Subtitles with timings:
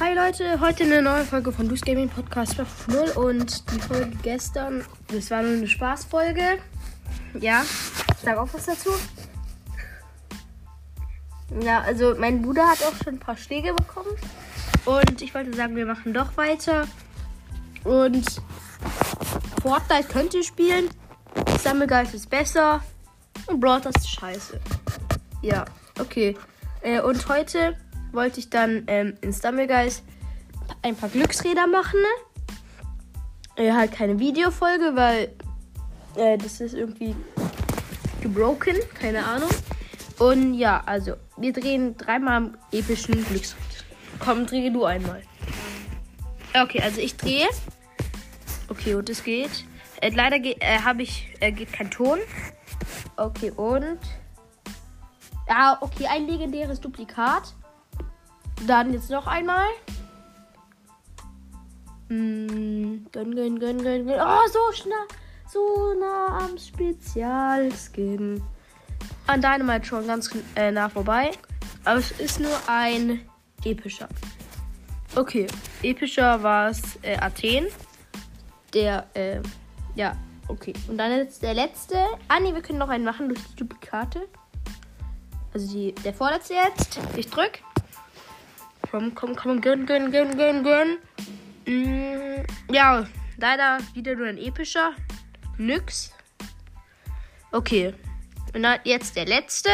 [0.00, 4.82] Hi Leute, heute eine neue Folge von Loose Gaming Podcast 5.0 und die Folge gestern,
[5.08, 6.58] das war nur eine Spaßfolge.
[7.38, 8.88] Ja, ich sag auch was dazu.
[11.62, 14.16] Ja, also mein Bruder hat auch schon ein paar Schläge bekommen
[14.86, 16.88] und ich wollte sagen, wir machen doch weiter.
[17.84, 18.24] Und
[19.60, 20.88] Fortnite könnt ihr spielen,
[21.62, 22.82] Sammelgeist ist besser
[23.48, 24.58] und Brawl ist scheiße.
[25.42, 25.66] Ja,
[25.98, 26.38] okay.
[26.80, 27.76] Äh, und heute
[28.12, 30.02] wollte ich dann ähm, in Stumblegeist
[30.82, 32.00] ein paar Glücksräder machen.
[33.56, 35.34] Äh, halt keine Videofolge, weil
[36.16, 37.14] äh, das ist irgendwie
[38.20, 39.50] gebroken, keine Ahnung.
[40.18, 43.60] Und ja, also wir drehen dreimal am epischen Glücksrad.
[44.18, 45.22] Komm, drehe du einmal.
[46.54, 47.48] Okay, also ich drehe.
[48.68, 49.64] Okay, und es geht.
[50.00, 52.18] Äh, leider ge äh, habe ich äh, geht kein Ton.
[53.16, 53.98] Okay, und
[55.48, 57.54] ja, okay, ein legendäres Duplikat.
[58.66, 59.66] Dann jetzt noch einmal.
[62.08, 64.20] Mm, gönn, gönn, gönn, gönn, gönn.
[64.20, 65.06] Oh, so schnell.
[65.48, 68.42] So nah am Spezialskin.
[69.26, 71.30] An Dynamite schon ganz äh, nah vorbei.
[71.84, 73.28] Aber es ist nur ein
[73.64, 74.08] epischer.
[75.16, 75.46] Okay,
[75.82, 77.66] epischer war es äh, Athen.
[78.74, 79.40] Der, äh,
[79.94, 80.16] ja,
[80.48, 80.72] okay.
[80.88, 81.96] Und dann jetzt der letzte.
[82.28, 84.28] Ah, nee, wir können noch einen machen durch die Duplikate.
[85.52, 87.00] Also die, der vorletzte jetzt.
[87.16, 87.60] Ich drück.
[88.90, 90.98] Komm, komm, komm, gönn, gönn, gönn, gönn, gönn.
[91.64, 94.94] Mm, ja, leider wieder nur ein epischer.
[95.58, 96.12] Nix.
[97.52, 97.94] Okay.
[98.52, 99.70] Und dann jetzt der letzte.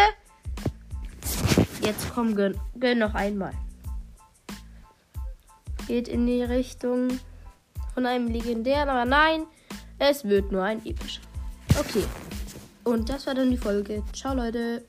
[1.81, 3.53] Jetzt komm, gönn, gönn noch einmal.
[5.87, 7.19] Geht in die Richtung
[7.95, 9.47] von einem legendären, aber nein,
[9.99, 11.23] es wird nur ein epischer.
[11.79, 12.05] Okay.
[12.85, 14.03] Und das war dann die Folge.
[14.13, 14.85] Ciao, Leute.